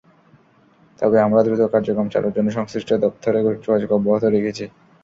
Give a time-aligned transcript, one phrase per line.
[0.99, 4.65] তবে আমরা দ্রুত কার্যক্রম চালুর জন্য সংশ্লিষ্ট দপ্তরে যোগাযোগ অব্যাহত রেখেছি।